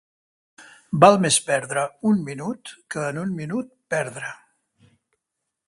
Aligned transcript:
Val 1.03 1.17
més 1.25 1.35
perdre 1.49 1.83
un 2.11 2.23
minut 2.29 2.73
que 2.95 3.05
en 3.11 3.21
un 3.25 3.37
minut 3.43 3.71
perdre. 3.95 4.33